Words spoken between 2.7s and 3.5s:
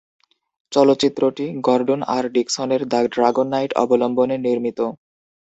"the dragon